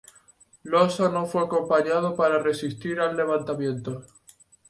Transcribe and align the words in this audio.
Loza 0.63 1.09
no 1.11 1.27
fue 1.27 1.43
acompañado 1.43 2.15
para 2.15 2.39
resistir 2.41 2.99
al 2.99 3.15
levantamiento. 3.15 4.01